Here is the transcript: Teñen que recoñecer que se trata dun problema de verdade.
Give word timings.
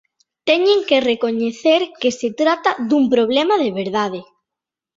Teñen 0.49 0.79
que 0.89 0.97
recoñecer 1.11 1.81
que 2.01 2.11
se 2.19 2.29
trata 2.41 2.71
dun 2.89 3.03
problema 3.13 3.55
de 3.63 3.69
verdade. 3.81 4.19